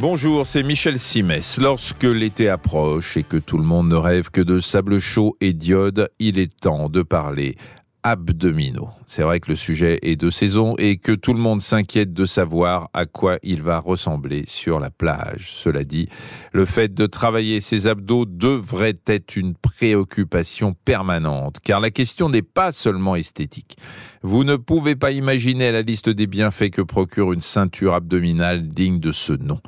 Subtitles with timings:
[0.00, 1.58] Bonjour, c'est Michel Simès.
[1.58, 5.52] Lorsque l'été approche et que tout le monde ne rêve que de sable chaud et
[5.52, 7.54] d'iode, il est temps de parler
[8.02, 8.90] abdominaux.
[9.06, 12.26] C'est vrai que le sujet est de saison et que tout le monde s'inquiète de
[12.26, 15.50] savoir à quoi il va ressembler sur la plage.
[15.50, 16.08] Cela dit,
[16.52, 22.42] le fait de travailler ses abdos devrait être une préoccupation permanente, car la question n'est
[22.42, 23.76] pas seulement esthétique.
[24.22, 29.00] Vous ne pouvez pas imaginer la liste des bienfaits que procure une ceinture abdominale digne
[29.00, 29.60] de ce nom.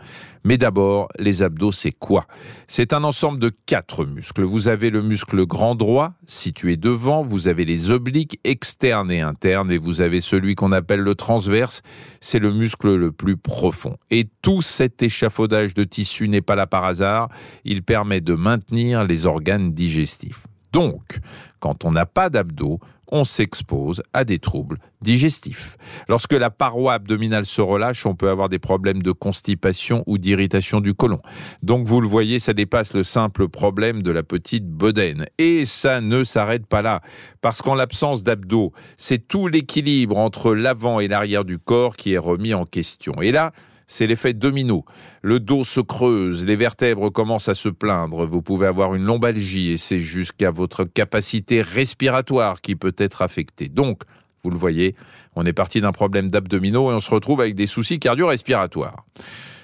[0.44, 2.26] Mais d'abord, les abdos, c'est quoi?
[2.66, 4.42] C'est un ensemble de quatre muscles.
[4.42, 9.70] Vous avez le muscle grand droit, situé devant, vous avez les obliques externes et internes,
[9.70, 11.82] et vous avez celui qu'on appelle le transverse,
[12.20, 13.96] c'est le muscle le plus profond.
[14.10, 17.28] Et tout cet échafaudage de tissu n'est pas là par hasard,
[17.64, 20.46] il permet de maintenir les organes digestifs.
[20.72, 21.18] Donc,
[21.60, 22.80] quand on n'a pas d'abdos,
[23.12, 25.76] on s'expose à des troubles digestifs.
[26.08, 30.80] Lorsque la paroi abdominale se relâche, on peut avoir des problèmes de constipation ou d'irritation
[30.80, 31.20] du côlon.
[31.62, 35.26] Donc vous le voyez, ça dépasse le simple problème de la petite bedaine.
[35.38, 37.02] Et ça ne s'arrête pas là,
[37.42, 42.18] parce qu'en l'absence d'abdos, c'est tout l'équilibre entre l'avant et l'arrière du corps qui est
[42.18, 43.20] remis en question.
[43.20, 43.52] Et là,
[43.86, 44.84] c'est l'effet domino.
[45.22, 49.72] Le dos se creuse, les vertèbres commencent à se plaindre, vous pouvez avoir une lombalgie
[49.72, 53.68] et c'est jusqu'à votre capacité respiratoire qui peut être affectée.
[53.68, 54.02] Donc,
[54.42, 54.96] vous le voyez,
[55.36, 59.04] on est parti d'un problème d'abdominaux et on se retrouve avec des soucis cardio-respiratoires.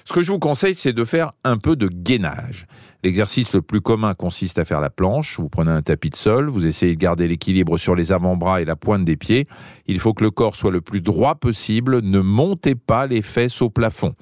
[0.09, 2.65] Ce que je vous conseille, c'est de faire un peu de gainage.
[3.03, 5.39] L'exercice le plus commun consiste à faire la planche.
[5.39, 8.65] Vous prenez un tapis de sol, vous essayez de garder l'équilibre sur les avant-bras et
[8.65, 9.45] la pointe des pieds.
[9.85, 12.01] Il faut que le corps soit le plus droit possible.
[12.01, 14.13] Ne montez pas les fesses au plafond.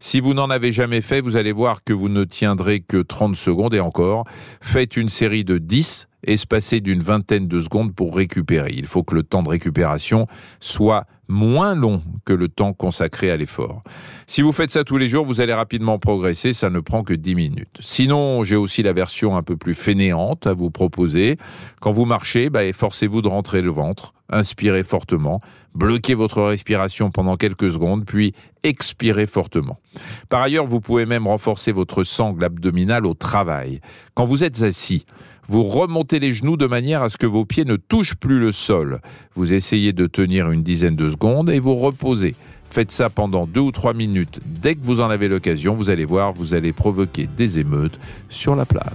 [0.00, 3.36] Si vous n'en avez jamais fait, vous allez voir que vous ne tiendrez que 30
[3.36, 4.24] secondes et encore.
[4.62, 8.72] Faites une série de 10 espacée d'une vingtaine de secondes pour récupérer.
[8.74, 10.26] Il faut que le temps de récupération
[10.60, 13.82] soit moins long que le temps consacré à l'effort.
[14.26, 17.14] Si vous faites ça tous les jours, vous allez rapidement progresser, ça ne prend que
[17.14, 17.78] 10 minutes.
[17.80, 21.36] Sinon, j'ai aussi la version un peu plus fainéante à vous proposer.
[21.80, 25.40] Quand vous marchez, bah, forcez-vous de rentrer le ventre, inspirez fortement,
[25.74, 29.78] bloquez votre respiration pendant quelques secondes, puis expirez fortement.
[30.28, 33.80] Par ailleurs, vous pouvez même renforcer votre sangle abdominale au travail.
[34.14, 35.06] Quand vous êtes assis,
[35.48, 38.52] vous remontez les genoux de manière à ce que vos pieds ne touchent plus le
[38.52, 39.00] sol.
[39.34, 42.34] Vous essayez de tenir une dizaine de secondes et vous reposez.
[42.70, 44.40] Faites ça pendant deux ou trois minutes.
[44.44, 47.98] Dès que vous en avez l'occasion, vous allez voir, vous allez provoquer des émeutes
[48.28, 48.92] sur la plage.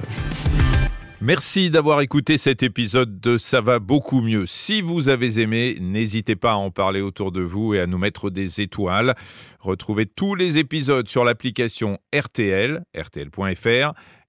[1.24, 4.48] Merci d'avoir écouté cet épisode de Ça va beaucoup mieux.
[4.48, 8.00] Si vous avez aimé, n'hésitez pas à en parler autour de vous et à nous
[8.00, 9.16] mettre des étoiles.
[9.60, 13.94] Retrouvez tous les épisodes sur l'application RTL, rtl.fr